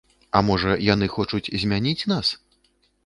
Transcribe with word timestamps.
А 0.37 0.39
можа, 0.47 0.71
яны 0.93 1.09
хочуць 1.17 1.53
змяніць 1.65 2.07
нас? 2.13 2.33